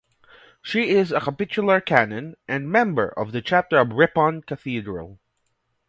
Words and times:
She 0.63 0.89
is 0.89 1.11
a 1.11 1.19
Capitular 1.19 1.79
Canon 1.79 2.33
and 2.47 2.67
member 2.71 3.09
of 3.09 3.33
the 3.33 3.41
Chapter 3.43 3.77
of 3.77 3.91
Ripon 3.93 4.41
cathedral. 4.41 5.19